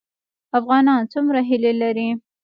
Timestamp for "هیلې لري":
1.49-2.07